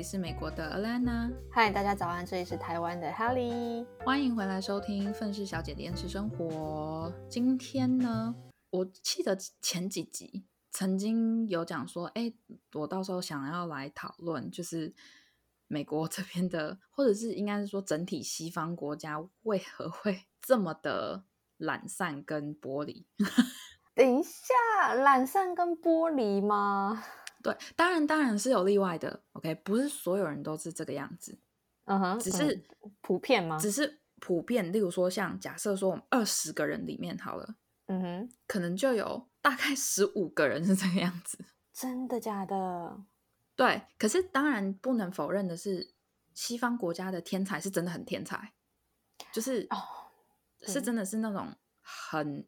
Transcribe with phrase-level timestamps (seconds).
[0.00, 7.12] 里是美国的 Alana，嗨，大家早安，这里是台湾的 Helly，欢迎回来收听《愤世小姐的厌食生活》。
[7.28, 8.34] 今天呢，
[8.70, 12.32] 我记得前几集曾经有讲说，哎，
[12.72, 14.94] 我到时候想要来讨论，就是
[15.68, 21.24] 美国这边的，或者是应该是说整体西方国家为何会这么的
[21.58, 23.04] 懒散跟玻璃。
[23.94, 27.04] 等一下，懒散跟玻璃吗？
[27.42, 31.38] 对，当然当然是有例外的，OK，不是所有人都是这个样子，
[31.84, 32.62] 嗯哼，只是
[33.00, 33.58] 普遍吗？
[33.58, 37.54] 只是普遍，例如说像假设说我们二十个人里面好了，
[37.86, 41.38] 嗯哼，可能就有大概十五个人是这个样子，
[41.72, 43.04] 真的假的？
[43.56, 45.94] 对，可是当然不能否认的是，
[46.34, 48.52] 西方国家的天才是真的很天才，
[49.32, 49.76] 就是哦，
[50.62, 52.46] 是真的是那种很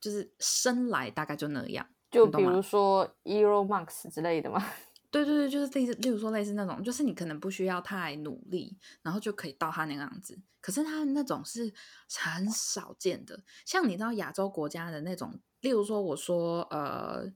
[0.00, 1.86] 就是生来大概就那样。
[2.12, 4.64] 就比如说 Euro Max 之类的吗？
[5.10, 10.40] 对对对，就是类似，例如说类似那种，就是你可能不需要太努力，然后就可以到他那个样子。
[10.60, 11.72] 可是他那种是
[12.18, 17.30] 很少见的，像你知道亚洲国家的那种，例如说我说呃，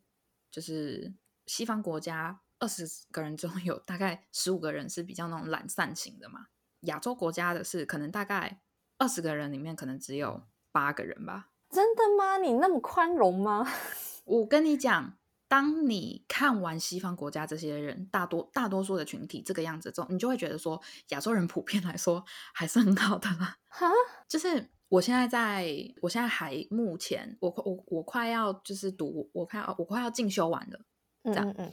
[0.50, 1.12] 就是
[1.46, 6.46] 西方国家二十个人中有大概十五个人是比较那种懒散型的嘛，
[6.82, 8.62] 亚洲国家的是可能大概
[8.96, 11.50] 二十个人里面可能只有八个人吧。
[11.76, 12.38] 真的吗？
[12.38, 13.70] 你那么宽容吗？
[14.24, 15.14] 我跟你讲，
[15.46, 22.24] 当你看完西方国家这些人大多大多数的群体这个样子之后，你就会觉得说，亚洲人普遍来说
[22.54, 23.58] 还是很好的啦。
[23.68, 23.90] 哈，
[24.26, 25.66] 就是我现在在，
[26.00, 30.80] 我现在还目前，我我我快要就是读，我快要我快要进修完了，
[31.24, 31.46] 这样。
[31.50, 31.72] 嗯嗯。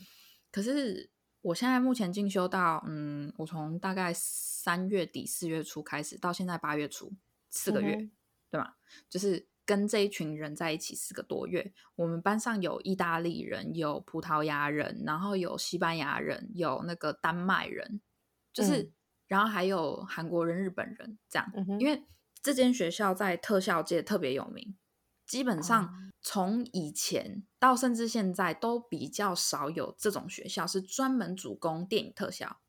[0.51, 1.09] 可是
[1.43, 7.13] 我现在目前进修到，嗯，我从大概三月底四月初开始，到现在八月初
[7.49, 8.09] 四个月，
[8.51, 8.75] 对吧？
[9.09, 9.47] 就是。
[9.65, 18.01] 跟这一群人在一起四个多月，我们班上有意大利人，有葡萄牙人，然后有西班牙人，有那个丹麦人，
[18.51, 18.91] 就是，
[19.27, 21.49] 然后还有韩国人、日本人，这样。
[21.79, 22.03] 因为
[22.41, 24.75] 这间学校在特效界特别有名，
[25.25, 32.59] 基本上从以前到甚至现在都比较少有这种学校是专门主攻电影特效，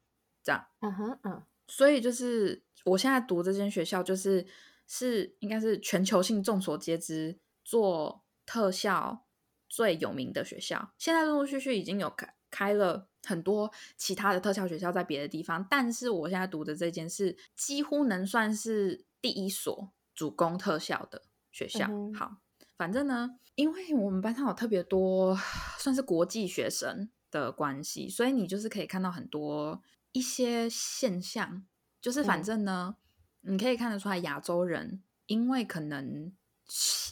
[0.44, 0.66] 这样。
[0.80, 1.42] 嗯哼，嗯。
[1.66, 4.46] 所以就是我现在读这间学校，就是。
[4.86, 9.26] 是应该是全球性众所皆知做特效
[9.68, 10.92] 最有名的学校。
[10.98, 21.88] 现在陆陆续续已经有开开了很多其他的特效学校在别的地方，但是我现在读的这间是几乎能算是第一所主攻特效的学校。
[22.14, 22.36] 好，
[22.76, 25.36] 反正呢，因为我们班上有特别多
[25.78, 31.66] 算是国际学生的关系，所以你就是可以看到很多一些现象，
[32.00, 32.96] 就是反正呢。
[33.46, 36.32] 你可以看得出来，亚洲人因为可能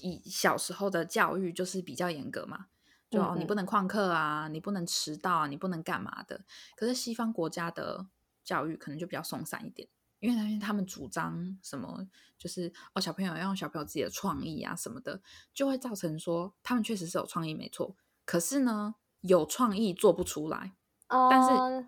[0.01, 2.67] 以小时候的教育就是比较严格嘛，
[3.11, 6.45] 就哦你不能旷课啊，你不能迟到啊，你不能干嘛的。
[6.75, 8.07] 可是西方国家的
[8.43, 9.87] 教育可能就比较松散一点，
[10.21, 15.21] 因为他们主张什么，就是哦小朋友要用小朋友自己的创意啊什么的，
[15.53, 17.95] 就会造成说他们确实是有创意没错，
[18.25, 20.73] 可是呢有创意做不出来。
[21.09, 21.87] 但是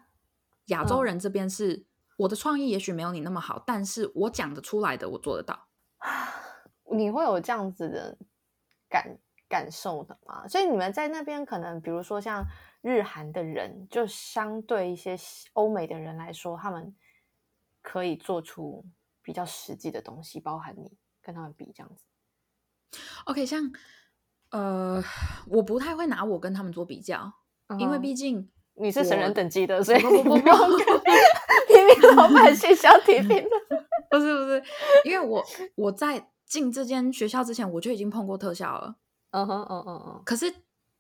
[0.67, 1.87] 亚洲人这边是。
[2.17, 5.69] 我的创意也许没有你那么好，但是我讲得出来的，我做得到。
[6.93, 8.17] 你会有这样子的
[8.89, 10.47] 感感受的吗？
[10.47, 12.45] 所以你们在那边可能，比如说像
[12.83, 15.17] 日韩的人，就相对一些
[15.55, 16.95] 欧美的人来说，他们
[17.83, 18.85] 可以做出
[19.23, 22.05] 比较实际的东西，包含你跟他们比这样子。
[23.25, 23.73] OK，像
[24.51, 25.03] 呃，
[25.49, 27.33] 我不太会拿我跟他们做比较，
[27.79, 30.41] 因为毕竟你是神人等级的，所以不不不。
[32.17, 33.51] 老百姓小提评的，
[34.11, 34.63] 不是不是，
[35.05, 35.43] 因为我
[35.75, 38.97] 我在进这间学校之前，我就已经碰过特效了。
[39.33, 40.23] 嗯哼，嗯嗯嗯。
[40.25, 40.53] 可是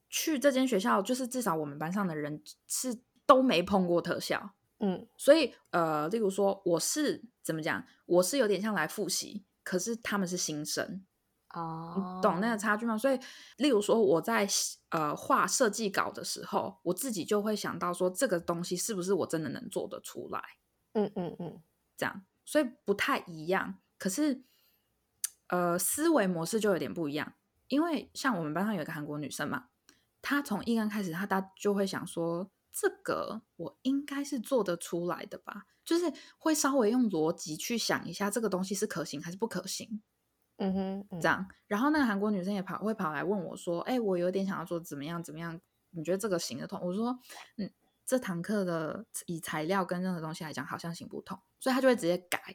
[0.09, 2.97] 去这间学校，就是至少我们班上的人是
[3.27, 4.51] 都没碰过特效。
[4.81, 11.05] 嗯，所以呃，例如说我是怎么讲，我是有点像来复习，可是他们是新生。
[11.55, 12.99] 哦，懂那个差距吗？
[12.99, 13.19] 所以，
[13.59, 14.47] 例如说我在
[14.91, 20.43] 呃画设计稿的时候，我自己就会想到说，这个东西是不是我真的能做得出来？
[20.93, 21.63] 嗯嗯嗯，
[21.97, 23.79] 这样，所以不太一样。
[23.99, 24.45] 可是，
[25.49, 27.35] 呃，思维模式就有点不一样。
[27.69, 29.69] 因为像我们班上有一个韩国女生嘛，
[30.21, 40.03] 她从一刚开始，她大就会想说，这个我应该是做得出来的吧，就是会稍微用逻辑去想一下，这个东西是可行还是不可行。
[40.57, 41.47] 嗯哼，这样。
[41.67, 45.61] 然后那个韩国女生也跑会跑来问我说：“哎，我有点想要做怎么样怎么样？
[45.91, 47.19] 你觉得这个行得通？”我说
[47.59, 47.71] ：“嗯。”
[48.07, 52.55] 这堂课的以材料跟任何东西来讲，好像行不通，所以她就会直接改。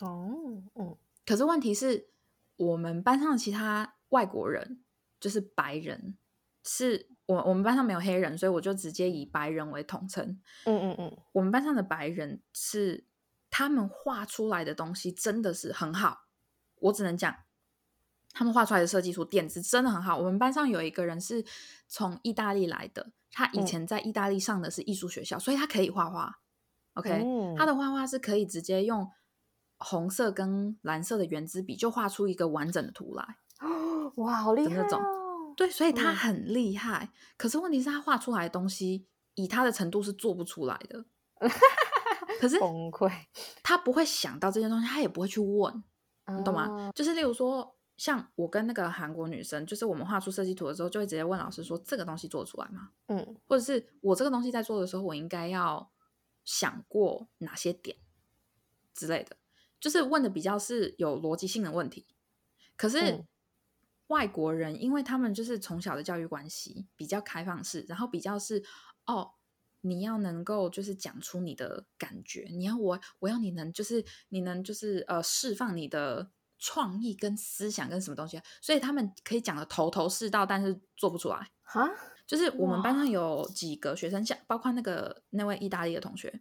[0.00, 0.96] 哦，嗯。
[1.24, 2.08] 可是问题是，
[2.56, 4.82] 我们班上的其他外国人，
[5.20, 6.18] 就是白人，
[6.64, 10.40] 是我我们班上没有黑人，所以我就直接以白人为统称。
[10.64, 13.06] 嗯嗯嗯，我们班上的白人是
[13.50, 16.23] 他们画出来的东西真的是很好，
[16.84, 17.34] 我只能讲，
[18.32, 20.18] 他们画出来的设计图点子真的很好。
[20.18, 21.44] 我们班上有一个人是
[21.88, 26.40] 从意大利来的，他以前在意大利上的是艺术学校，所以他可以画画。
[26.94, 29.10] OK，、嗯他的画画是可以直接用
[29.78, 33.36] 红色跟蓝色的圆珠笔就画出一个完整的图来。
[34.16, 35.54] 哇，好厉害的那种哦！
[35.56, 37.10] 对，所以他嗯很厉害。
[37.36, 41.04] 可是问题是，他画出来的东西以他的程度是做不出来的。
[42.40, 43.10] 可是崩溃，
[43.62, 45.82] 他不会想到这些东西，他也不会去问，
[46.26, 46.62] 你懂吗？
[46.84, 46.92] 啊？
[46.92, 55.90] 就是例如说，像我跟那个韩国女生，就是我们画出设计图的时候，就会直接问老师说：“这个东西做出来吗？”嗯或者是我这个东西在做的时候，我应该要
[56.44, 57.96] 想过哪些点
[58.92, 59.36] 之类的，
[59.78, 62.06] 就是问的比较是有逻辑性的问题。
[62.76, 63.26] 可是嗯
[64.08, 68.62] 外国人，因为他们就是从小的教育关系比较开放式，然后比较是
[69.06, 69.32] 哦，
[69.86, 81.50] 你要能够就是讲出你的感觉，你要我我要你能就是你能就是呃释放你的创意跟思想跟什么东西，所以他们可以讲的头头是道，但是做不出来。
[81.62, 81.90] 哈，
[82.26, 86.40] 就是我们班上有几个学生，像包括那个那位意大利的同学，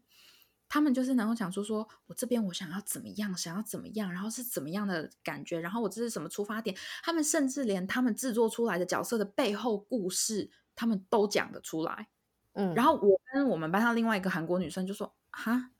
[0.69, 12.07] 他们就是能够讲出说，我这边我想要怎么样，想要怎么样，然后是怎么样的感觉，然后我这是什么出发点，他们甚至连他们制作出来的角色的背后故事，他们都讲得出来。
[12.54, 15.72] 嗯，然后我跟我们班上另外一个韩国女生就说：“哈，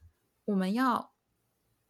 [0.46, 1.14] 我们要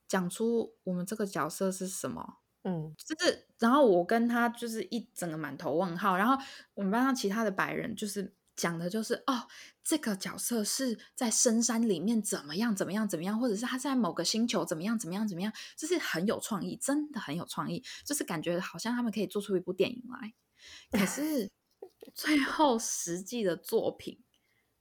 [0.08, 6.42] 讲出我们这个角色是什么。”嗯就是，然后我跟他就是一整个满头问号，然后
[6.76, 9.48] 我们班上其他的白人就是讲的就是哦，
[9.84, 20.34] 这个角色是在深山里面怎么样怎么样怎么样，或者是他在某个星球怎么样怎么样怎么样，就是很有创意，真的很有创意，就是感觉好像他们可以做出一部电影来。
[20.98, 21.52] 可是
[22.16, 24.23] 最后实际的作品，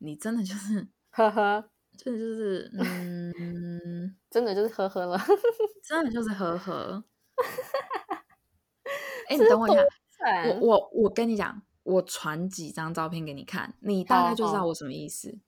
[0.05, 5.17] 你真的就是，呵呵，真的就是，嗯， 真的就是呵呵了。
[5.83, 7.05] 真的就是呵呵。
[9.29, 9.83] 哎、你等我一下，
[10.49, 15.39] 我我我跟你讲，我传几张照片给你看，你大概就知道我什么意思。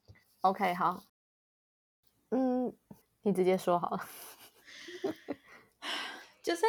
[0.43, 1.05] OK 好，
[2.31, 2.73] 嗯，
[3.23, 4.01] 你直接说好了。
[6.45, 6.63] 就是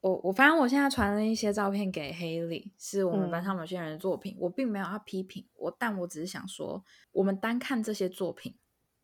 [0.00, 8.56] 我我反正我现在传了一些照片给黑莉，是我们班嗯上某些人的作品，我并没有要批评我，但我只是想说，我们单看这些作品，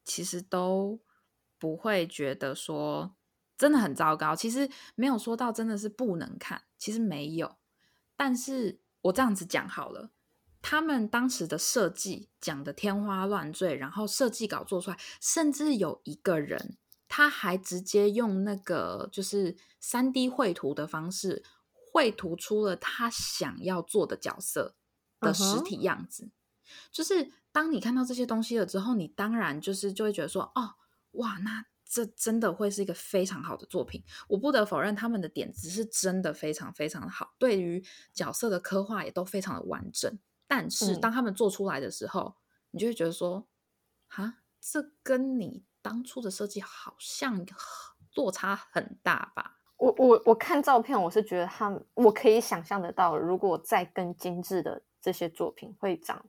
[0.05, 0.99] 其实都
[1.61, 3.15] 不会觉得说
[3.57, 7.55] 真的很糟糕，其实没有说到真的是不能看，其实没有，
[8.17, 10.11] 但是我这样子讲好了。
[10.61, 16.77] 他们当时的设计讲的天花乱坠，然后设计稿做出来，甚至有一个人
[17.11, 21.43] 他还直接用那个就是三 D 绘图的方式
[21.73, 24.77] 绘图出了他想要做的角色
[25.19, 26.31] 的实体样子。
[26.93, 30.77] 就是当你看到这些东西了之后，你当然就是就会觉得说，哦，
[31.12, 34.05] 哇，那这真的会是一个非常好的作品。
[34.29, 37.85] 我不得否认，他们的点子是真的非常非常的好，对于
[38.15, 40.17] 角色的刻画也都非常的完整。
[40.47, 42.37] 但是嗯当他们做出来的时候，
[42.71, 43.49] 你就会觉得说，
[44.07, 47.47] 哈，这跟你当初的设计好像
[48.15, 49.56] 落差很大吧？
[49.77, 56.26] 我我我看照片，我是觉得他们，我可以想象得到，如果再更精致的这些作品会长，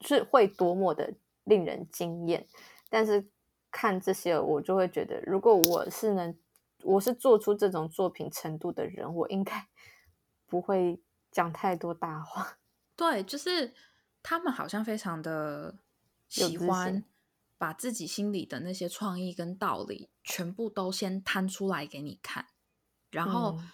[0.00, 1.12] 是会多么的
[1.44, 2.46] 令人惊艳。
[2.88, 3.28] 但是
[3.70, 6.34] 看这些，我就会觉得，如果我是能，
[6.84, 9.68] 我是做出这种作品程度的人，我应该
[10.46, 12.56] 不会讲太多大话。
[12.94, 13.74] 对，就是
[14.22, 15.74] 他们好像非常的
[16.28, 17.04] 喜欢信
[17.58, 22.46] 把自己心里的那些创意跟道理全部都先摊出来给你看，
[23.10, 23.70] 然后嗯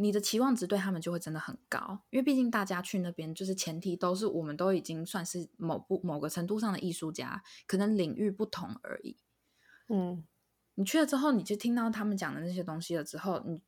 [0.00, 9.18] 你的期望值对他们就会真的很高，因为毕竟大家去那边就是前提都是我们都已经算是某部某个程度上的艺术家，可能领域不同而已。
[9.88, 10.24] 嗯，
[10.76, 13.60] 你去了之后，你就听到他们讲的那些东西了之后，你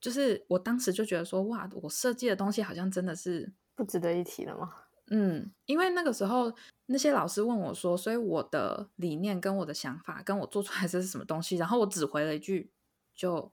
[0.00, 4.72] 就是我当时就觉得说，哇，我设计的东西好像真的是不值得一提了吗？
[5.10, 6.54] 嗯，因为那个时候
[6.86, 12.70] 那些老师问我说，所以我的理念跟我的想法跟我做出来这是什么东西，然后我只回了一句，
[13.14, 13.52] 就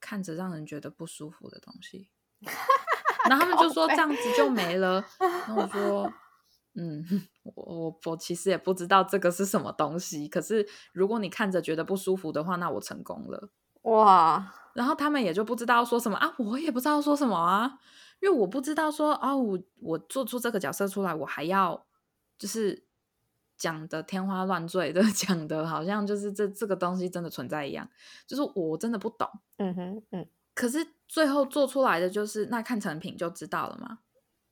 [0.00, 2.08] 看着让人觉得不舒服的东西。
[3.28, 6.12] 然后他们就说这样子就没了，然后我说，
[6.74, 7.04] 嗯，
[7.42, 13.50] 我我我其实也不知道这个是什么东西，可是如果你看着觉得不舒服的话，那我成功了。
[13.82, 17.78] 哇，然后他们也就不知道说什么啊，我也不知道说什么啊，
[18.20, 21.86] 因为我不知道说哦，我我做出这个角色出来，我还要
[22.40, 22.82] 就是
[23.58, 27.86] 讲的天花乱坠的， 讲的好像就是这这个东西真的存在一样，
[28.26, 29.28] 就是我真的不懂。
[29.58, 33.98] 嗯哼，嗯可是最后做出来的就是那看成品就知道了嘛。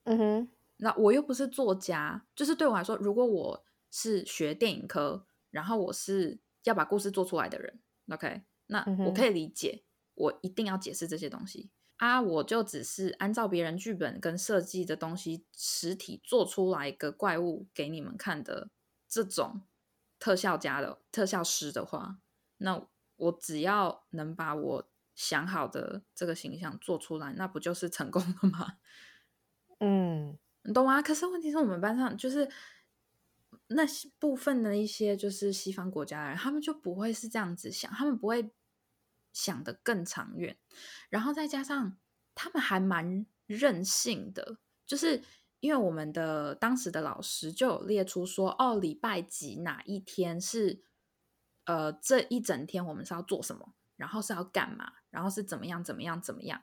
[0.04, 7.80] 嗯哼，那我又不是作家，就是对我来说，如果我是学电影科，然后我是要把故事做出来的人
[8.10, 9.82] ，OK，那我可以理解，
[10.14, 18.70] 我一定要解释这些东西啊，我就只是按照别人剧本跟设计的东西实体做出来一个怪物给你们看的
[19.08, 19.62] 这种
[20.18, 22.18] 特效家的特效师的话，
[22.58, 22.86] 那
[23.16, 28.78] 我只要能把我想好的这个形象做出来，那不就是成功了吗？
[29.80, 30.38] 嗯。
[30.64, 31.00] 你懂吗？
[31.00, 32.46] 可是问题是我们班上就是
[33.68, 38.50] 那些部分的一些就是西方国家的人，他们就不会是这样子想，他们不会
[39.38, 40.58] 想得更长远。
[41.08, 41.96] 然后再加上
[42.34, 45.22] 他们还蛮任性的，就是
[45.60, 50.82] 因为我们的当时的老师就有列出说，哦，礼拜几哪一天是
[51.66, 56.62] 呃这一整天我们是要做什么，然后是要干嘛，然后是怎么样怎么样怎么样。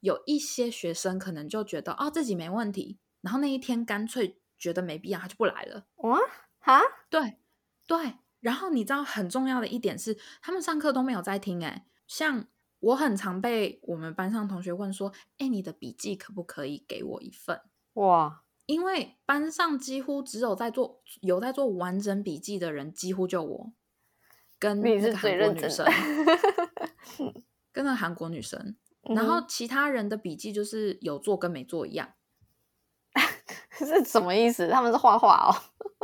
[0.00, 2.98] 有一些学生可能就觉得哦自己没问题。
[3.22, 5.86] 然后那一天干脆觉得没必要，他就不来了。
[5.96, 6.18] 哇，
[6.60, 6.80] 哈，
[7.10, 7.38] 对
[7.86, 8.18] 对。
[8.38, 11.64] 然后你知道很重要的一点是，他们上课都没有在听。
[11.64, 12.46] 哎，像
[12.80, 17.60] 我很常被我们班上同学问说：“哎，你的笔记可不可以给我一份？”
[17.94, 23.72] 哇，因为班上几乎只有在做有在做完整笔记的人，几乎就我
[24.58, 25.86] 跟那个韩国女生，
[27.72, 28.76] 跟那个韩国女生。
[29.02, 32.14] 然后其他人的笔记就是有做跟没做一样。
[33.70, 34.68] 是什么意思？
[34.68, 35.54] 他们是画画哦，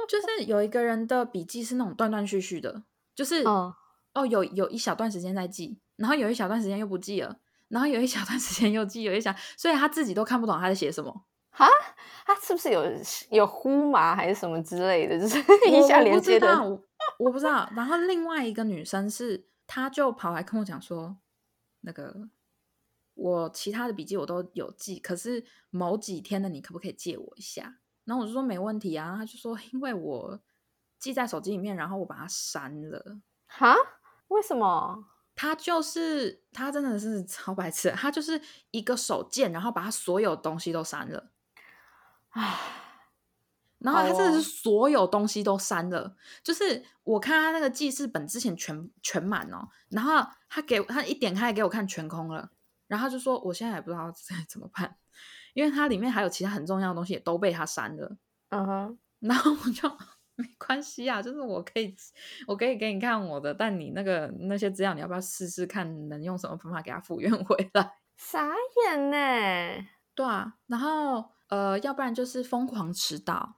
[0.08, 3.74] 就是有一个人的笔记是那种断断续续的，就是哦
[4.30, 11.68] 有有一小段时间在记，然后有一小段时间又不记了，然后有一小段时间又记，有一小，所以他自己都看不懂他在写什么哈，
[12.26, 12.82] 他是不是有
[13.30, 15.16] 有呼麻还是什么之类的？
[15.16, 15.38] 就是
[15.70, 16.60] 一下连接的，
[17.20, 17.70] 我不知道。
[17.76, 21.18] 然后另外一个女生是，她就跑来跟我讲说，
[21.82, 22.28] 那个。
[23.14, 27.76] 我其他的笔记我都有记，可是某几天的你可不可以借我一下？
[28.06, 29.16] 然后我就说没问题啊。
[29.18, 30.40] 她就说因为我
[30.98, 33.18] 记在手机里面，然后我把它删了。
[33.46, 33.76] 哈？
[34.28, 35.04] 为什么？
[35.34, 41.30] 他就是他真的是超白痴，他就是一个手贱，然后把他所有东西都删了。
[42.30, 42.58] 唉，
[43.78, 52.50] 然后他真的是所有东西都删了，就是我看他那个记事本之前全全满哦，然后他给他一点开给我看全空了。
[52.88, 54.12] 然后就说，我现在也不知道
[54.46, 54.96] 怎么办，
[55.54, 58.16] 因为他里面还有其他很重要的东西，也都被他删了。
[58.50, 59.90] 嗯哼，然后我就
[60.34, 61.94] 没关系啊，就是我可以，
[62.46, 67.94] 我可以给你看我的，但你那个那些资料，你要不要试试看，能用什么方法给他复原回来？
[68.16, 68.48] 傻
[68.86, 69.86] 眼呢？
[70.14, 73.56] 对啊，然后呃，要不然就是疯狂迟到，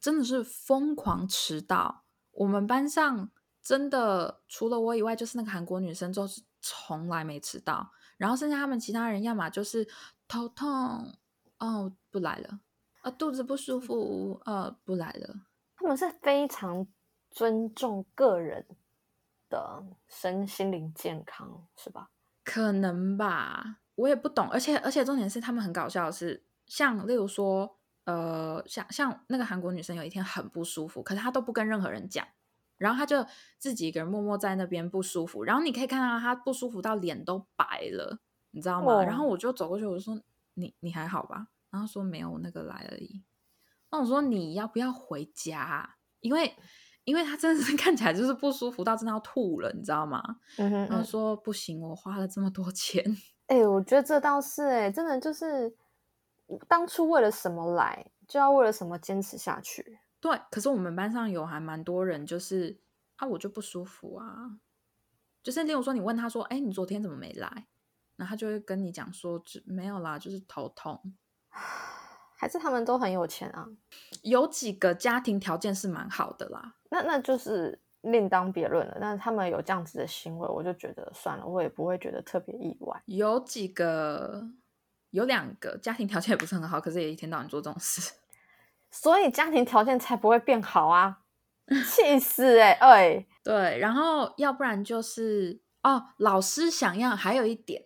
[0.00, 2.04] 真的是疯狂迟到。
[2.32, 3.30] 我们班上
[3.62, 7.92] 真的除了我以外，就是那个韩国女生，就是从来没迟到。
[8.16, 9.86] 然后剩下他们其他人，要么就是
[10.28, 11.14] 头痛，
[11.58, 12.60] 哦不来了，
[13.02, 15.45] 啊肚子不舒服，呃不来了。
[15.76, 16.86] 他们是非常
[17.30, 18.66] 尊重个人
[19.48, 22.10] 的身心灵健康，是吧？
[22.42, 24.48] 可能吧，我也不懂。
[24.50, 32.26] 而且而且重点是，他们很搞笑的是，像例如说，呃，像像那个韩国女生有一天很不舒服，可是她都不跟任何人讲。
[32.78, 33.26] 然后他就
[33.58, 38.18] 自己一个人默默在那边不舒服，然后你可以看到他不舒服到脸都白了，
[38.50, 39.02] 你知道吗？
[39.02, 40.20] 然后我就走过去，我就说
[40.52, 43.22] ：“你你还好吧？”然后说：“没有，我那个来而已。”
[43.96, 45.96] 那我说：“你要不要回家？
[46.20, 46.54] 因为
[47.04, 50.22] 因为他真的是 看起来就是不舒服到真的要吐了，你知道吗？”
[50.58, 53.02] 然后说：“不行，我花了这么多钱。”
[53.48, 55.74] 哎，我觉得这倒是哎，真的就是
[56.68, 59.98] 当初为了什么来，就要为了什么坚持下去。
[60.20, 62.78] 对，可是我们班上有还蛮多人，就是
[63.16, 64.58] 啊，我就不舒服啊，
[65.42, 67.66] 就是例如说，你问他说，哎，你昨天怎么没来？
[68.16, 71.14] 然后他就会跟你讲说，没有啦，就是头痛。
[72.36, 73.66] 还是他们都很有钱啊？
[74.22, 78.98] 有几个家庭条件是蛮好的啦，那那就是另当别论了。
[79.00, 83.02] 但是他们有这样子的行为，我就觉得算了，我也不会觉得特别意外。
[83.06, 84.46] 有几个，
[85.10, 88.12] 有两个家庭条件也不是很好，可是也一天到晚做这种事。
[88.92, 91.22] 所以家庭条件才不会变好啊！
[91.84, 97.82] 气死哎哎，对，然后要不然就是哦，老师想要还有一点，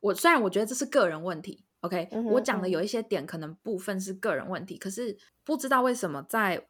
[0.00, 6.68] 我虽然我觉得这是个人问题，OK，我讲的有一些点可能部分是个人问题，可是不知道为什么在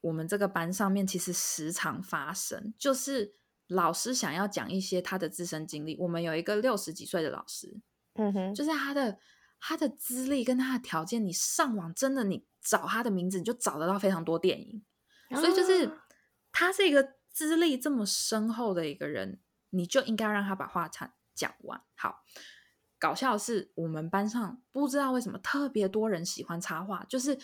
[0.00, 3.34] 我们这个班上面其实时常发生，就是
[3.66, 5.96] 老师想要讲一些他的自身经历。
[5.98, 7.80] 我们有一个六十几岁的老师，
[8.14, 9.18] 嗯哼，就是他的
[9.60, 12.46] 他的资历跟他的条件，你上网真的你。
[12.66, 14.82] 找他的名字，你就找得到非常多电影，
[15.32, 15.98] 所以就是
[16.50, 21.78] 他是一个资历这么深厚的一个人，你就应该让他把话讲讲完。
[21.94, 22.22] 好，
[23.04, 27.38] 搞笑的是，我们班上不知道为什么特别多人喜欢插画，就是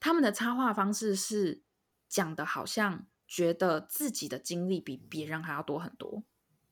[0.00, 1.60] 他们的插画方式是
[2.08, 6.22] 讲的，好像觉得自己的经历比别人还要多很多，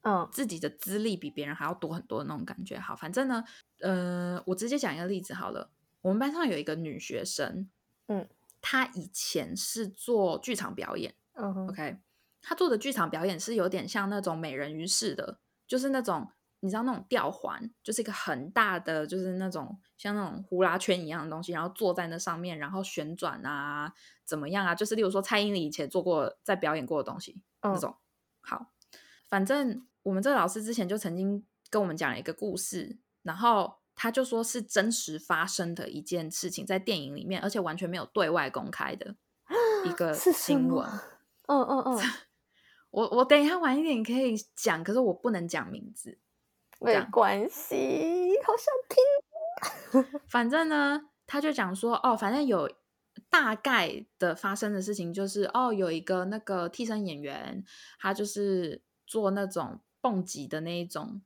[0.01, 2.79] 嗯自己的资历比别人还要多很多的那种感觉。
[2.79, 3.45] 好，反正呢，
[3.81, 5.71] 呃，我直接讲一个例子好了。
[6.01, 7.69] 我们班上有一个女学生，
[8.07, 8.27] 嗯，
[8.63, 11.99] 她以前是做剧场表演嗯，，OK，
[12.41, 16.31] 她做的剧场表演是有点像那种美人鱼式的，就是那种
[16.61, 23.93] 你知道那种吊环，就是一个很大的，就是那种像那种呼啦圈一样的东西，然后坐在那上面，然后旋转啊，
[24.25, 24.75] 怎么样啊？
[24.75, 27.97] 就是例如说蔡依林以前做过在表演过的东西、那嗯种。
[28.41, 28.73] 好，
[29.29, 39.17] 反正我们这个老师之前就曾经跟我们讲了一个故事，然后他就说是真实发生的一件事情，在电影里面，而且完全没有对外公开的
[39.85, 40.89] 一个新闻。
[41.49, 42.01] 嗯嗯嗯，
[42.91, 46.19] 我我等一下晚一点可以讲，可是我不能讲名字。
[46.81, 50.13] 没样关系，好想听。
[50.29, 52.71] 反正呢，他就讲说，哦，反正有
[53.31, 57.65] 大概的发生的事情就是，哦，有一个那个替身演员，
[57.99, 61.23] 他就是做那种蹦极的那一种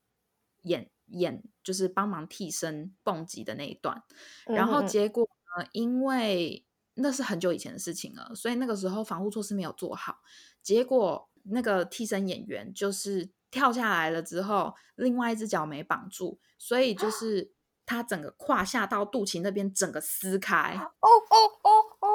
[0.62, 4.02] 演演，就是帮忙替身蹦极的那一段。
[4.47, 5.28] 然后结果
[5.59, 6.64] 呢，因为
[6.95, 10.21] 那是很久以前的事情了，所以那个时候防护措施没有做好，
[10.62, 17.52] 结果那个替身演员就是跳下来了之后，另外一只脚没绑住，所以就是
[17.85, 22.09] 他整个胯下到肚脐那边整个撕开，哦哦哦哦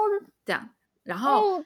[0.45, 0.69] 这样，
[1.03, 1.65] 然后哦，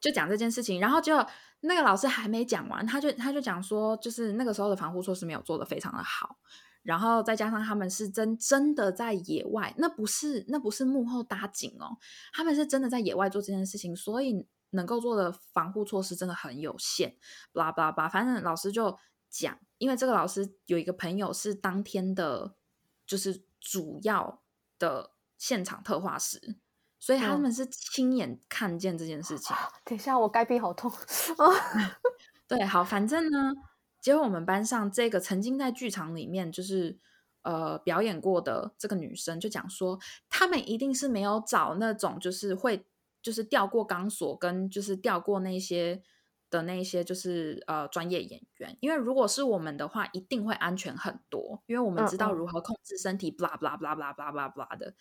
[0.00, 1.14] 就讲这件事情，然后就
[1.60, 6.36] 那个老师还没讲完，他就他就讲说，就是那个时候的防护措施没有做的非常的好，
[6.84, 11.98] 然后再加上他们是真真的在野外，那不是那不是幕后搭景哦，
[12.32, 17.14] 他们是真的在野外做这件事情，所以能够做的防护措施真的很有限，
[17.52, 18.98] 巴拉巴拉反正老师就
[19.30, 22.54] 讲，因为这个老师有一个朋友是当天的，
[23.06, 24.42] 就是主要
[24.78, 26.56] 的现场特化师。
[27.00, 29.54] 所以他嗯们是亲眼看见这件事情，
[29.84, 30.92] 等一下，我该鼻好痛。
[32.48, 33.54] 对，好，反正呢，
[34.00, 36.98] 结果我们班上这个曾经在剧场里面就是
[37.42, 39.96] 呃表演过的这个女生就讲说，
[40.28, 42.84] 他们一定是没有找那种就是会
[43.22, 46.02] 就是吊过钢索跟就是吊过那些
[46.50, 54.94] 的那些就是呃专业演员，因为如果是我们的话，一定会安全很多，因为我们知道如何控制身体，blah blah blah blah blah blah blah 的。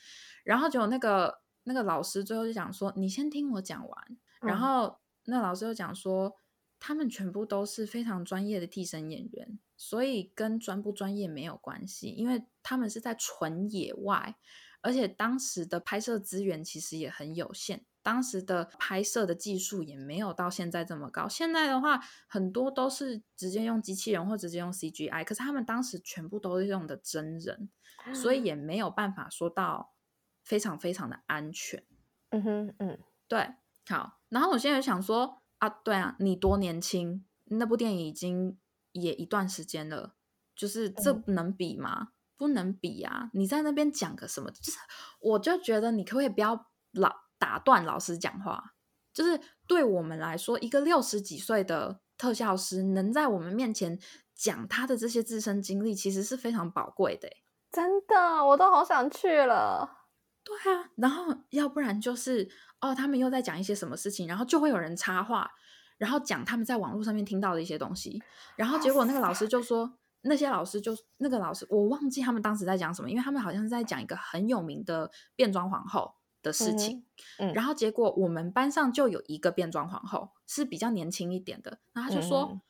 [0.44, 4.18] 然后结果那个那个老师最后就讲说，你先听我讲完。
[4.42, 6.36] 然嗯后那老师又讲说，
[6.80, 14.36] 他们全部都是非常专业的替身演员，所以跟专不专业没有关系，因为他们是在纯野外，
[14.82, 21.28] 而且当时的拍摄资源其实也很有限，当时的拍摄的技术也没有到现在这么高。
[21.28, 27.70] 现在的话，很多都是直接用机器人或直接用 CGI，可是他们当时全部都是用的真人，
[28.16, 29.94] 所以也没有办法说到
[30.42, 31.84] 非常非常的安全。
[32.30, 33.56] 嗯哼嗯，对，
[33.90, 38.58] 好，然后我现在想说啊，对啊，你多年轻，那部电影已经
[38.94, 40.16] 也一段时间了，
[40.56, 42.14] 就是这嗯能比吗？
[42.38, 43.30] 不能比啊！
[43.34, 44.50] 你在那边讲个什么？
[44.52, 44.78] 就是
[45.20, 48.74] 我就觉得你可不可以不要老打断老师讲话？
[49.14, 54.00] 就是对我们来说，一个六十几岁的特效师能在我们面前
[54.36, 57.44] 讲他的这些自身经历，其实是非常宝贵的欸。
[57.72, 60.06] 真的，我都好想去了。
[60.44, 62.48] 对啊，然后要不然就是
[62.80, 65.50] 哦，他们又在讲一些什么事情，然后就会有人插话，
[65.98, 68.22] 然后讲他们在网络上面听到的一些东西，
[68.56, 76.14] 然后结果那个老师就说，那些老师就那个老师，我忘记他们当时在讲什么，因为他们好像是在讲一个很有名的变装皇后
[76.48, 77.04] 的事情，
[77.38, 82.62] 嗯然后结果我们班上就有一个变装皇后是比较年轻一点的，然后他就说，嗯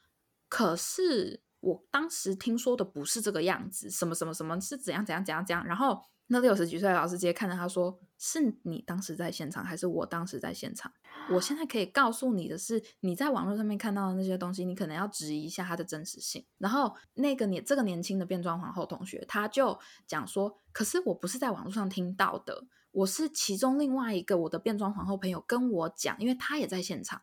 [0.49, 5.65] 可是我当时听说的不是这个样子，什么什么什么是怎样怎样怎样怎样。
[5.65, 10.91] 然后那六十几岁的老师直接看着他说：“是你当时在现场，还是我当时在现场？
[11.31, 27.21] 我现在可以告诉你的是，你在网络上面看到的那些东西，你可能要质疑一下它的真实性。”然后那个年这个年轻的变装皇后同学，他就讲说：“可是我不是在网络上听到的，我是其中另外一个我的变装皇后朋友跟我讲，因为他也在现场。”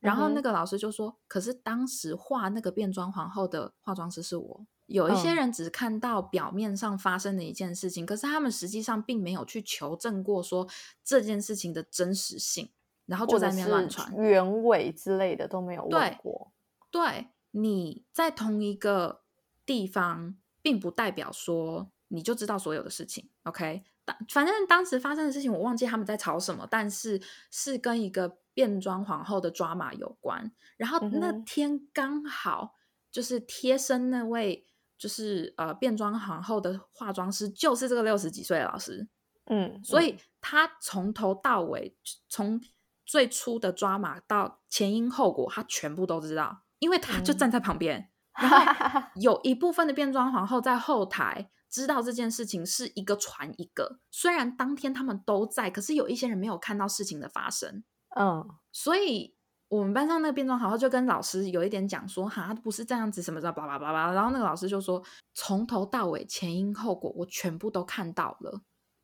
[0.00, 4.66] 然后那个老师就说：“可是当时画那个变装皇后的化妆师是我。
[4.86, 10.66] 有一些嗯人只看到表面上发生的一件事情，可是他们实际上并没有去求证过说
[11.04, 12.70] 这件事情的真实性，
[13.04, 14.10] 然后就在那边乱传。
[14.16, 16.50] 原委之类的都没有问对过。
[16.90, 19.20] 对，你在同一个
[19.66, 23.30] 地方，并不代表说你就知道所有的事情。
[23.44, 27.20] OK，当反正当时发生的事情，我忘记他们在吵什么，但是
[27.50, 30.52] 是跟一个变装皇后的抓马有关。
[30.76, 32.74] 然后那天刚好
[33.10, 34.66] 就是贴身那位
[34.98, 39.08] 就是呃变装皇后的化妆师就是这个六十几岁的老师，
[39.46, 41.96] 嗯，所以他从头到尾，
[42.28, 42.60] 从
[43.06, 48.10] 最初的抓马到前因后果，他全部都知道，因为他就站在旁边。
[48.40, 57.84] 然后有一部分的变装皇后在后台知道这件事情是一个传一个，虽然当天他们都在，可是有一些人没有看到事情的发生。
[58.16, 59.36] 嗯，所以
[59.68, 64.12] 我们班上那个变装皇后就跟老师有一点讲说，哈，不是这样子，什么的，叭叭叭叭。
[64.12, 65.00] 然后那个老师就说，
[65.32, 68.62] 从头到尾前因后果我全部都看到了。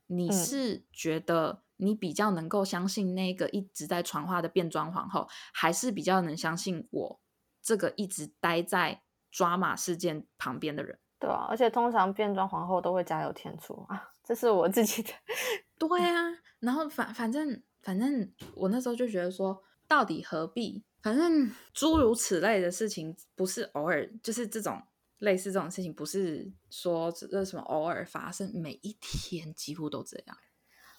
[0.09, 7.21] 你是觉得你比较能够相信那个一直在传话的变装皇后，还是比较能相信我
[7.63, 10.99] 这个一直待在抓马事件旁边的人？
[11.19, 15.11] 对啊，而且通常变装皇后都会加油添醋啊， 这是我自己的。
[15.79, 20.85] 对啊，然后反反正反正我那时候就觉得说，到底何必？
[21.03, 24.83] 反正诸如此类的事情，不是偶尔，就是这种。
[25.21, 30.37] 类似这种事情，不是说这什么偶尔发生，每一天几乎都这样。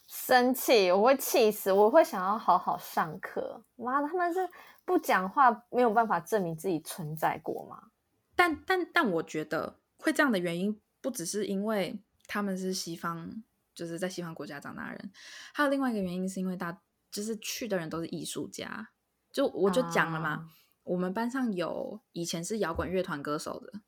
[0.08, 3.64] 生气，我会气死，我会想要好好上课。
[3.76, 4.50] 妈的，他们是
[4.84, 7.92] 不讲话，没有办法证明自己存在过吗？
[8.36, 13.44] 但但但，我觉得会这样的原因，不只是因为他们是西方，
[13.76, 15.12] 就是在西方国家长大的人，
[15.54, 16.82] 还有另外一个原因，是因为大
[17.12, 18.90] 就是去的人都是艺术家。
[19.32, 20.50] 就我就讲了嘛，
[20.84, 23.82] 我们班上有以前是摇滚乐团歌手的。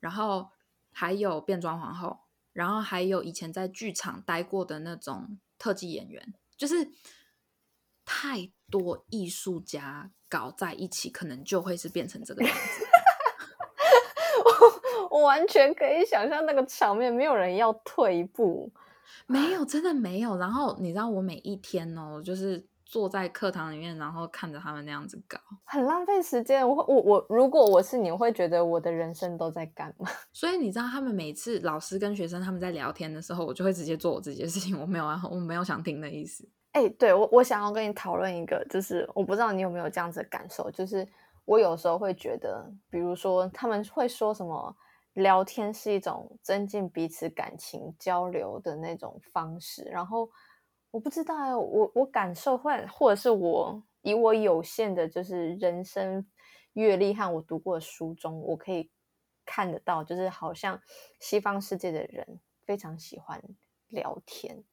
[0.00, 0.50] 然后
[0.92, 2.20] 还有变装皇后，
[2.52, 6.92] 然后还有以前在剧场待过的那种特技演员，就是
[8.04, 12.87] 太多艺术家搞在一起，可能就会是变成这个样子。
[15.18, 18.70] 我我完全可以想象那个场面，没有人要退一步，
[19.26, 20.36] 没有，真的没有。
[20.36, 22.66] 然后你知道，我每一天哦，就是。
[22.90, 26.66] 坐在课堂里面，然后看着他们那样子搞，很浪费时间。
[26.66, 30.08] 我我我，如果我是你，会觉得我的人生都在干嘛？
[30.32, 36.48] 所以你知道，他们每次老师跟学生他们在聊天的时候，我就会直接做我自己的事情，我没有啊，我没有想听的意思。
[36.72, 41.06] 哎，对我我想要跟你讨论一个，就是我不知道你有没有这样子的感受，就是
[41.44, 44.74] 我有时候会觉得，比如说他们会说什么，
[45.18, 50.30] 聊天是一种增进彼此感情交流的那种方式，然后。
[50.90, 56.26] 我不知道哎，我我感受会，或者是我以我有限的，就是人生
[56.72, 58.90] 阅历和我读过的书中，我可以
[59.44, 60.80] 看得到，就是好像
[61.20, 63.38] 西方世界的人非常喜欢
[63.88, 64.64] 聊天，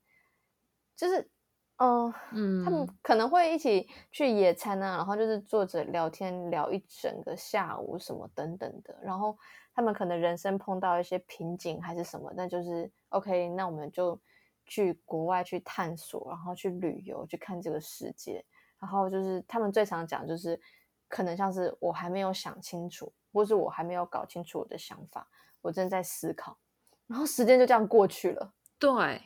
[0.95, 1.29] 就是
[1.75, 9.37] 嗯嗯，他们可能会一起去野餐啊，然后就是坐着聊天聊一整个下午什么等等的，然后
[9.75, 14.19] 他们可能人生碰到一些瓶颈还是什么，那就是 OK，那我们就。
[14.67, 18.43] 去国外去探索，然后去旅游，去看这个世界。
[18.79, 20.59] 然后就是他们最常讲，就是
[21.07, 25.27] 可能像是我还没有想清楚，或是我还没有搞清楚我的想法，
[25.61, 26.57] 我正在思考。
[27.05, 29.21] 然后时间就这样过去了，对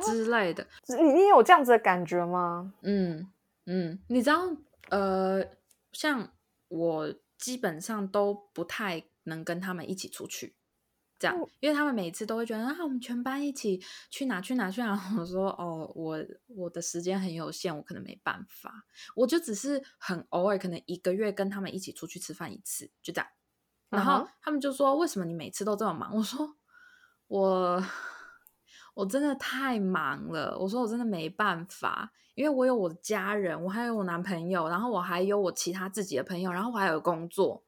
[0.00, 0.66] 之类的。
[0.88, 2.72] 你你有这样子的感觉吗？
[2.80, 3.30] 嗯
[3.66, 4.50] 嗯，你知道，
[4.88, 5.44] 呃，
[5.92, 6.26] 像
[6.68, 10.56] 我基本上都不太能跟他们一起出去。
[11.16, 15.00] 这样，因为他们每次都会觉得啊，我们全班一起去哪去哪去哪。
[15.16, 18.84] 我说哦，我我的时间很有限，我可能没办法。
[19.14, 23.30] 我就只是很偶尔，可能一个月跟他们一起出去吃饭一次，就这样。
[23.90, 26.56] 然后他们就说：“为什么你每次都这么忙？”我说
[27.28, 27.82] ：“我
[28.94, 37.62] 我真的太忙了。”我说：“我真的没办法，因为我有我的家人，我还有我男朋友，然后我还有我其他自己的朋友，然后我还有工作。”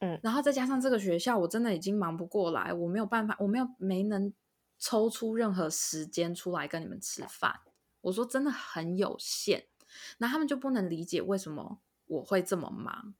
[0.00, 4.32] 嗯，然后再加上这个学校，我真的已经忙不过来，我没有办法，我没有没能
[4.78, 7.60] 抽出任何时间出来跟你们吃饭。
[8.02, 9.66] 我说真的很有限，
[10.18, 13.14] 那他们就不能理解为什么我会这么忙，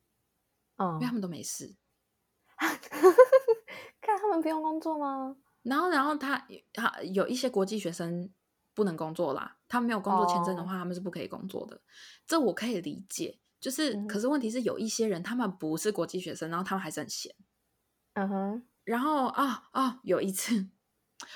[0.77, 1.75] 嗯，因为他们都没事，
[2.57, 5.35] 看他们不用工作吗？
[5.63, 8.29] 然后，然后他他有一些国际学生
[8.73, 11.81] 不能工作啦，他们没有工作签证的话，他们是不可以工作的，
[12.25, 13.39] 这我可以理解。
[13.59, 17.35] 就是，可是问题是有一些人，他们不是国际学生，然后他们还是很闲。
[18.13, 18.63] 嗯哼。
[18.83, 20.69] 然后啊啊，有一次，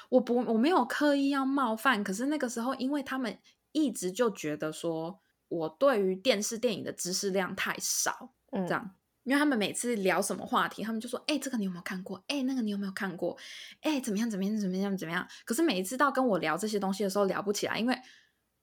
[0.10, 3.38] 我不我没有刻意要冒犯，可是那个时候，因为他们
[3.74, 12.24] 一直就觉得说我对于电视电影的知识量太少，这样，因为他们每次聊什么话题，他们就说：“哎，这个你有没有看过？
[12.28, 13.38] 哎，那个你有没有看过？
[13.82, 14.30] 哎，怎么样？
[14.30, 14.58] 怎么样？
[14.58, 14.96] 怎么样？
[14.98, 18.00] 怎么样？”可是每一次到跟我聊这些东西的时候，聊不起来，因为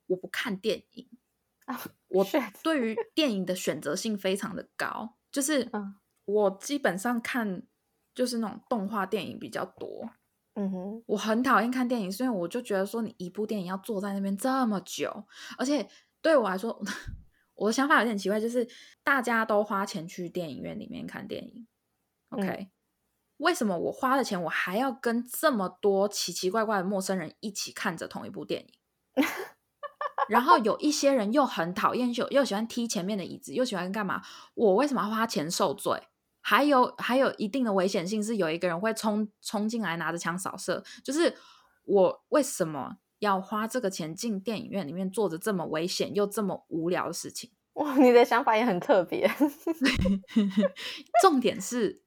[0.06, 1.06] 我不看电影。
[2.08, 2.26] 我
[2.62, 5.70] 对于电影的选择性非常的高，就是
[6.24, 7.62] 我基本上看
[8.14, 10.10] 就是那种动画电影比较多。
[10.54, 15.24] 嗯哼，我很讨厌看电影，所以我就觉得说你一部电影要坐在那边这么久，
[15.56, 15.88] 而且
[16.20, 16.76] 对我来说，
[17.54, 18.66] 我的想法有点奇怪，就是
[19.04, 21.66] 大家都花钱去电影院里面看电影
[22.30, 22.70] ，OK，
[23.36, 29.24] 为什么我花了钱，我还要跟这么多奇奇怪怪的陌生人一起看着同一部电影？
[30.28, 34.22] 然后有一些人又很讨厌，又又喜欢踢前面的椅子，又喜欢干嘛？
[34.54, 36.00] 我为什么要花钱受罪？
[36.40, 40.82] 还有还有一定的危险性，是有一个人会冲冲进来拿着枪扫射。
[41.04, 41.34] 就是
[41.84, 47.50] 我为什么要花这个钱进电影院里面做着这么危险又这么无聊的事情？
[47.74, 49.30] 哇，你的想法也很特别。
[51.22, 52.02] 重点是，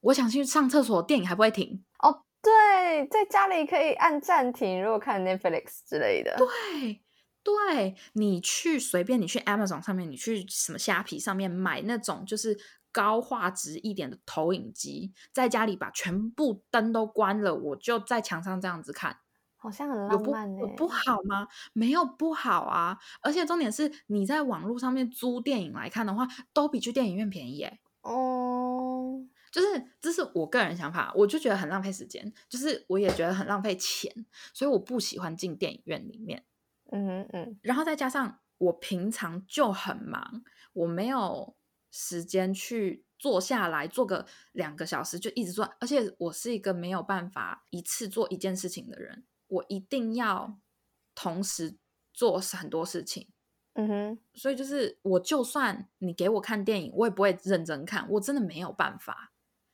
[0.00, 1.84] 我想去上厕所，电影还不会停。
[2.02, 6.36] 哦，对，在家里可以按暂停，如果看 Netflix 之类的。
[6.36, 7.02] 对。
[7.46, 12.58] 对你去随便你去 Amazon 上面，你去什么虾皮上面买那种就是
[12.90, 19.18] 高画质一点的投影机，在家里把全部灯都关了，我就在墙上这样子看，
[19.54, 20.66] 好像很浪漫呢。
[20.76, 21.46] 不好吗？
[21.72, 27.78] 没有不好啊，而且重点是你在网络上面租电影来看的话，都比去电影院便宜耶。
[28.02, 34.12] 哦，就是这是我个人想法，我就觉得很浪费时间，就是我也觉得很浪费钱，
[34.52, 36.44] 所以我不喜欢进电影院里面。
[36.92, 41.56] 嗯嗯，然后再加上我平常就很忙，我没有
[41.90, 50.58] 时间去坐下来做个两个小时就一直做，而且我是一个没有办法一次做一件事情的人，我一定要
[51.14, 51.76] 同时
[52.12, 53.28] 做很多事情。
[53.74, 59.32] 嗯哼，所以就是我就算你给我看电影，我也不会认真看，我真的没有办法。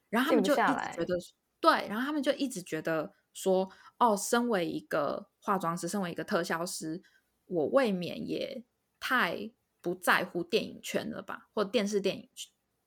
[0.09, 0.63] 然后他们就一直
[0.97, 1.19] 觉得
[1.61, 3.71] 对，然后他们就一直觉得说。
[4.03, 7.01] 哦，身为一个化妆师，身为一个特效师，
[7.47, 8.65] 我未免也
[8.99, 12.29] 太不在乎电影圈了吧，或电视电影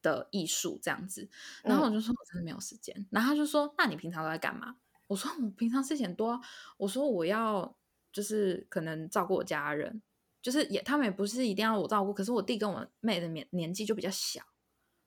[0.02, 1.30] 的艺术这样子。
[1.64, 3.08] 然后我就说，我真的没有时间。
[3.12, 4.76] 然后他就说，那你平常都在干嘛？
[5.08, 6.42] 我说，我平常事情多。
[6.76, 7.74] 我说，我要
[8.12, 10.02] 就是可能照顾我家人，
[10.42, 12.14] 就是也他们也不是一定要我照顾。
[12.14, 14.42] 可是我弟跟我妹的年年纪就比较小，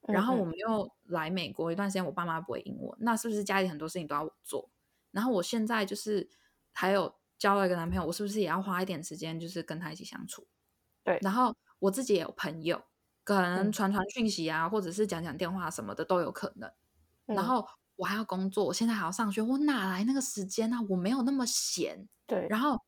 [0.06, 4.70] 然后我们又来美国一段时间，我爸妈不会英文，那是不是家里很多事情都要我做？
[5.10, 6.28] 然后我现在就是
[6.72, 10.46] 还有交了一个男朋友，我是不是也要花一点时间，就是跟他一起相处？
[11.04, 11.18] 对。
[11.22, 12.82] 然后我自己也有朋友，
[13.24, 16.70] 可能传传讯息啊，或者是讲讲电话什么的都有可能。
[17.26, 17.66] 然后
[17.96, 20.78] 我还要工作，我现在还要上学，我哪来那个时间呢？
[20.88, 22.08] 我没有那么闲。
[22.26, 22.46] 对。
[22.48, 22.80] 然后，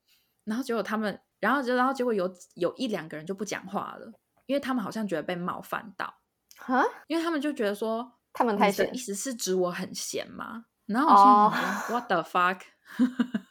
[0.45, 4.13] 然后结果他们，然后就然后结果有有一两个人就不讲话了，
[4.47, 6.21] 因为他们好像觉得被冒犯到。
[6.57, 6.85] 哈？
[7.07, 10.67] 因为他们就觉得说，他们太闲，意思是指我很闲吗？
[10.93, 12.63] 然后我心想，What the fuck？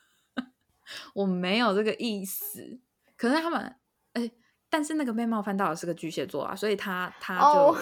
[1.13, 2.82] 我没有这个意思。
[3.15, 3.80] 可是他们，
[4.12, 4.30] 哎，
[4.69, 7.78] 但是那个被冒犯到的是个巨蟹座啊，所以他他就，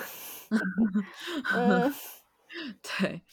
[2.83, 3.23] 对。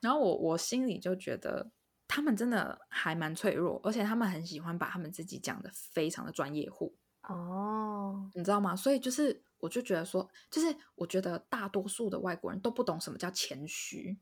[0.00, 1.70] 然后我我心里就觉得，
[2.08, 6.96] 他们真的还蛮脆弱，而且他们很喜欢把他们自己讲的非常的专业户。
[7.22, 8.74] 哦，你知道吗？
[8.74, 14.16] 所以就是，我就觉得说，就是我觉得大多数的外国人都不懂什么叫谦虚，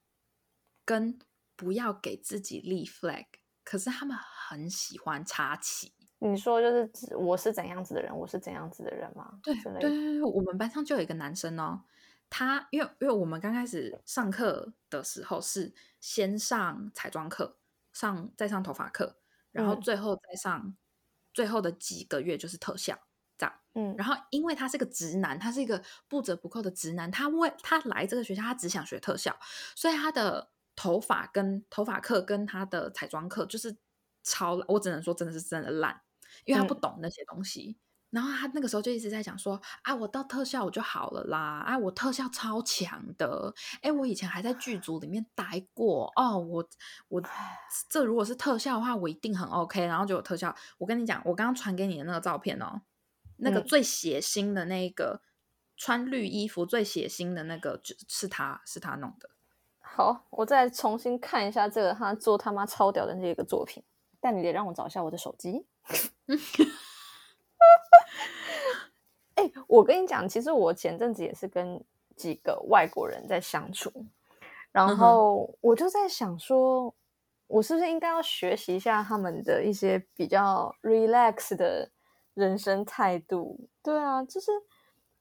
[0.85, 1.21] 跟。
[1.57, 3.27] 不要给自己立 flag，
[3.65, 5.93] 可是他们很喜欢插旗。
[6.19, 9.41] 你说就是指我是怎样子的人，我是怎样子的人吗？
[9.43, 11.83] 对对对对，我们班上就有一个男生哦，
[12.31, 17.59] 他因为因为我们刚开始上课的时候是先上彩妆课，
[17.93, 19.17] 上再上头发课，
[19.51, 20.77] 然后最后再上
[21.35, 22.97] 最后的几个月就是特效
[23.37, 23.53] 这样。
[23.75, 29.37] 嗯，然后因为他是个直男，他是一个不折不扣的直男，他为他来这个学校，他只想学特效，
[29.75, 30.51] 所以他的。
[30.77, 33.77] 头发跟头发课跟他的彩妆课就是
[34.23, 36.01] 超，我只能说真的是真的烂，
[36.45, 37.79] 因为他不懂那些东西。
[38.11, 46.69] 然后他那个时候就一直在讲说：“啊，我到特效我就好了啦，啊，我特效超强的，哎，我以前还在剧组里面待过哦，我
[47.09, 47.23] 我
[47.89, 49.87] 这如果是特效的话，我一定很 OK。
[49.87, 52.83] 然后就有特效，我跟你讲，我刚刚传给你的那个照片哦，
[53.39, 55.23] 那个最血腥的那个
[55.79, 59.31] 穿绿衣服最血腥的那个，就是他是他弄的。”
[59.95, 63.83] 好，我再重新看一下这个他做他妈超屌的那个作品，
[64.21, 65.67] 但你得让我找一下我的手机。
[69.35, 71.79] 哎，我跟你讲，其实我前阵子也是跟
[72.17, 73.93] 几个外国人在相处，
[74.71, 76.95] 然后我就在想说，
[77.47, 81.91] 我是不是应该要学习一下他们的一些比较 relax 的
[82.33, 83.61] 人生态度？
[83.83, 84.51] 对啊，就是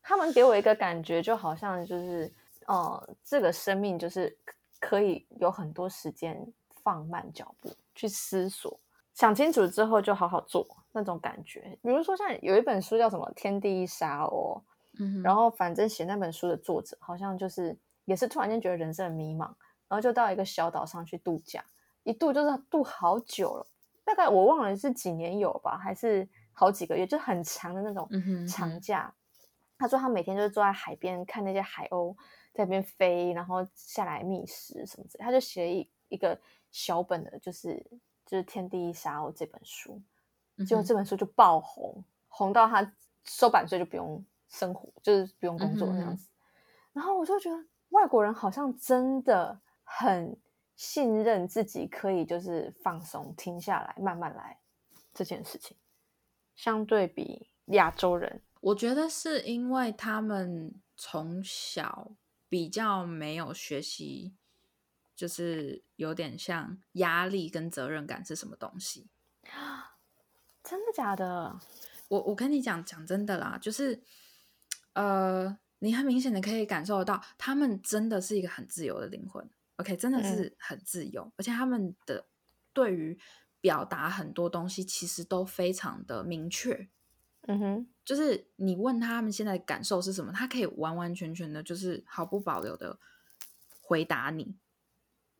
[0.01, 2.33] 他们给我一个感觉，就好像就是，
[2.67, 4.37] 哦，这个生命就是。
[4.81, 6.45] 可以有很多时间
[6.83, 8.77] 放慢脚步去思索，
[9.13, 11.77] 想清楚之后就好好做那种感觉。
[11.83, 14.59] 比如说像有一本书叫什么《天地一沙》哦，
[14.99, 19.45] 嗯，然后反正写那本书的作者好像就是也是突然间觉得人生很迷茫，
[19.87, 21.63] 然后就到一个小岛上去度假，
[22.01, 23.67] 一度就是度好久了，
[24.03, 28.09] 大概我忘了是几年有吧，还是好几个月，就很长的那种
[28.47, 29.13] 长假。
[29.77, 32.15] 他说他每天就是坐在海边看那些海鸥。
[32.53, 35.23] 在那边飞，然后下来觅食什么之类。
[35.23, 36.39] 他就写了一一个
[36.71, 37.75] 小本的，就是
[38.25, 40.01] 就是《天地一沙鸥》这本书，
[40.67, 46.29] 结果这本书就爆红，红到他收版税就不用生活，就是不用工作那样子。
[46.93, 50.37] 然后我就觉得外国人好像真的很
[50.75, 54.57] 信任自己，可以就是放松、停下来、慢慢来
[55.13, 55.77] 这件事情，
[56.55, 58.41] 相对比亚洲人。
[58.59, 62.11] 我觉得是因为他们从小
[62.51, 64.33] 比较没有学习，
[65.15, 69.07] 就是有点像压力跟责任感是什么东西。
[70.61, 71.57] 真的假的？
[72.09, 74.03] 我我跟你讲讲真的啦，就是
[74.91, 79.49] 呃，你很明显的可以感受得到，他们真的是一个很自由的灵魂。
[79.77, 82.27] OK，真的是很自由，而且他们的
[82.73, 83.17] 对于
[83.61, 86.89] 表达很多东西，其实都非常的明确。
[87.47, 92.99] 嗯哼，就是你问他们现在的感受是什么，他可以完完全全的，就是毫不保留的
[93.79, 94.57] 回答你，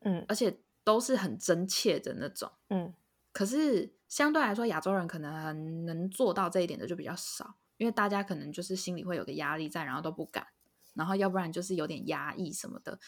[0.00, 2.94] 嗯，而且都是很真切的那种，嗯。
[3.30, 10.46] 可是相对来说，亚洲人可能能做到这一点的就比较少，因为大家可能就是心里会有个压力在，然后都不敢，
[10.94, 12.98] 然后要不然就是有点压抑什么的。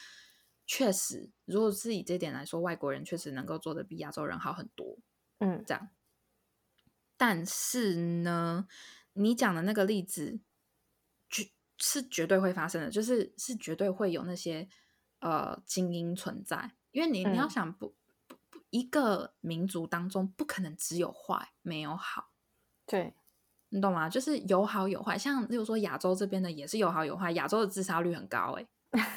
[0.67, 4.99] 确实，如果是以这点来说，外国人确实能够做的比亚洲人好很多，
[5.39, 5.89] 嗯，这样。
[7.17, 8.69] 但是呢，
[9.15, 10.39] 你讲的那个例子，
[11.29, 11.49] 绝
[11.79, 14.69] 是绝对会发生的，就是是绝对会有那些
[15.21, 17.95] 呃精英存在，因为你你要想不
[18.27, 22.31] 不不，一个民族当中不可能只有坏没有好，
[22.87, 23.15] 对，
[23.71, 24.09] 你懂吗？
[24.09, 28.67] 就是有好有坏，像例如说亚洲这边的也是有好有坏，亚洲的自杀率很高，哎。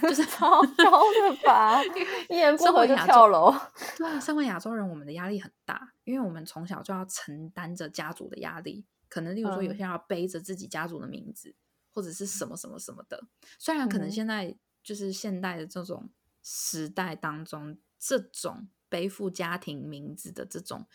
[0.02, 1.80] 就是超高的吧，
[2.30, 3.54] 一言不合就跳楼。
[3.96, 8.84] 对啊，身为亚洲人，我们的压力很大，因为我们从小就要承担着家族的压力。
[9.10, 11.56] 可能例如说，有些人要背着自己家族的名字，
[11.94, 13.28] 或者是什么什么什么的。
[13.60, 16.10] 虽然可能现在就是现代的这种
[16.44, 20.88] 时代当中，这种背负家庭名字的这种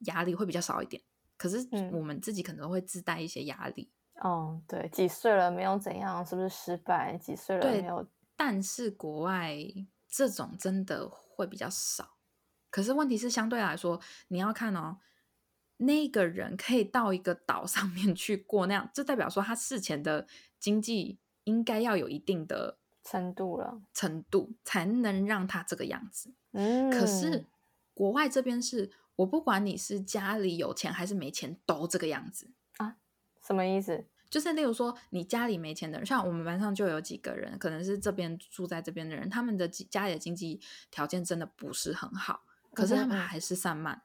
[0.00, 1.02] 压力会比较少一点，
[1.36, 3.90] 可是我们自己可能会自带一些压力。
[4.20, 7.18] 哦，对，几岁了没有怎样，是不是失败？
[7.18, 8.06] 几岁了没有？
[8.36, 9.56] 但是国外
[10.08, 12.16] 这种真的会比较少，
[12.70, 14.98] 可是问题是相对来说，你要看哦，
[15.78, 20.26] 那个人可以到一个岛上 面去过那样，就代表说他事前的
[20.58, 26.32] 经济应该要有一定的程度了，程度才能让他这个样子。
[26.52, 27.44] 嗯，可是
[27.92, 32.96] 国外这边是我不管你是家里有钱还是没钱，都这个样子啊？
[33.42, 34.04] 什么意思？
[34.30, 40.60] 就是例如说，你家里没钱的人，像我们班上就有几个人，可能是这边住在这边的人，他们的家里的经济
[40.90, 44.02] 条件真的不是很好，可是他们还是散漫，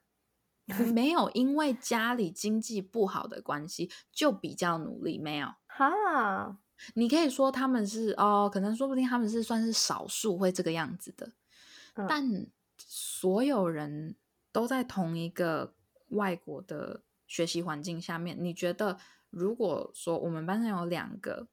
[0.94, 6.58] 没有因为家里经济不好的关系就比较努力，没有哈。
[6.94, 11.34] 你可以说他们是哦，可能说不定他们是算是少数会这个样子的，
[12.08, 14.16] 但所有人
[14.52, 15.74] 都在同一个
[16.10, 18.98] 外国的学习环境下面，你觉得？
[19.32, 21.48] 如果说我们班上有两个，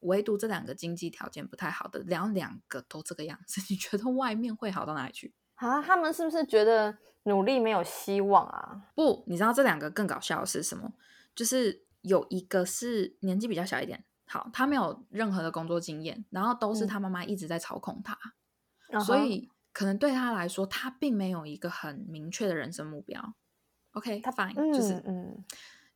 [0.00, 5.82] 唯独这两个经济条件不太好的，两两个都这个样子， 你觉得外面会好到哪里去啊？
[5.82, 8.90] 他们是不是觉得努力没有希望啊？
[8.94, 10.92] 不，你知道这两个更搞笑的是什么？
[11.34, 18.18] 就是有一个是年纪比较小一点，好，他没有任何的工作经验，然后都是他妈妈一直在操控他，
[19.00, 23.34] 所以可能对他来说，他并没有一个很明确的人生目标。
[23.92, 25.44] OK，他 fine，就是嗯。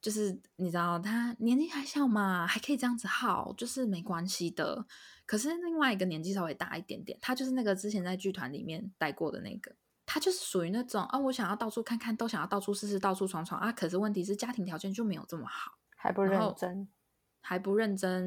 [0.02, 4.84] 就是你知道他年纪还小嘛，还可以这样子耗，就是没关系的。
[5.24, 13.70] 可是另外一个年纪稍微大一点点，他就是那个之前在剧团里面待过的那个，他就是属于那种啊，我想要到处看看，都想要到处试试，到处闯闯啊。
[13.70, 16.88] 可是问题是家庭条件就没有这么好，还不认真，
[17.40, 18.24] 还不认真，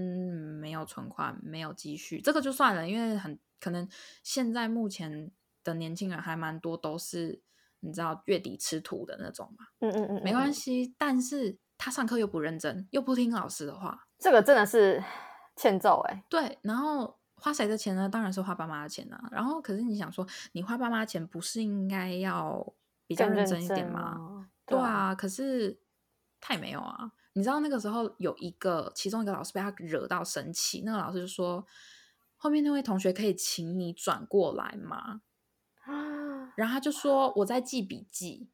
[0.61, 3.85] 没有存款，没有积蓄，这个就算了，因为很可能
[4.23, 5.29] 现在目前
[5.61, 7.41] 的年轻人还蛮多都是
[7.81, 11.59] 你知道月底吃土的那种嘛，嗯嗯嗯，没关系，但是。
[11.77, 15.03] 他上课又不认真，又不听老师的话，这个真的是
[15.55, 16.23] 欠揍哎。
[16.29, 18.07] 对，然后花谁的钱呢？
[18.07, 19.27] 当然是花爸妈的钱啊。
[19.31, 22.73] 然后，可是你想说，你花爸妈钱，不是应该要
[23.05, 24.49] 比较认真一点吗？
[24.65, 25.79] 对啊，可是
[26.39, 27.11] 他也没有啊。
[27.33, 31.67] 你知道那个时候有一个，其中一个老师被他惹到生气，那个老师就说
[32.37, 35.21] ：“后面那位同学可以请你转过来吗？”
[36.55, 38.49] 然后他就说：“我在记笔记。”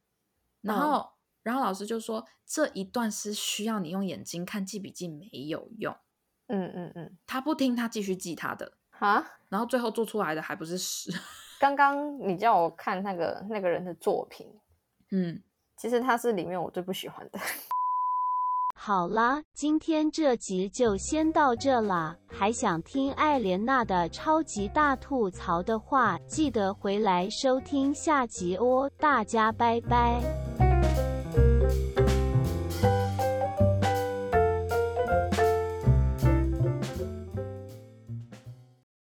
[0.62, 1.12] 然后。
[1.44, 5.96] 然后老师就说：“这一段是需要你用眼睛看，记笔记没有用。”
[6.48, 9.26] 嗯嗯嗯，他不听，他继续记他的啊。
[9.50, 11.12] 然后最后做出来的还不是屎。
[11.60, 14.48] 刚刚你叫我看那个那个人的作品，
[15.12, 15.42] 嗯，
[15.78, 17.40] 其实他是里面我最不喜欢的。
[18.74, 22.18] 好啦，今天这集就先到这啦。
[22.28, 28.90] 还想听艾莲娜的超级大吐槽的话，记得回来收听下集哦。
[28.98, 30.71] 大家拜拜。